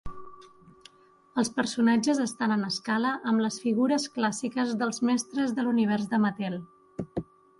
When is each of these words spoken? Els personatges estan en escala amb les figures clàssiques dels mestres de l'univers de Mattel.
Els 1.41 1.51
personatges 1.57 2.21
estan 2.23 2.55
en 2.55 2.63
escala 2.69 3.11
amb 3.33 3.45
les 3.45 3.59
figures 3.67 4.09
clàssiques 4.17 4.73
dels 4.81 5.03
mestres 5.11 5.55
de 5.59 5.67
l'univers 5.67 6.09
de 6.15 6.23
Mattel. 6.27 6.57